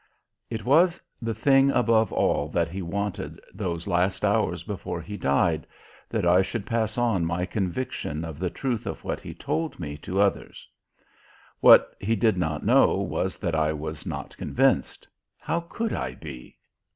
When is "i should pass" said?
6.25-6.97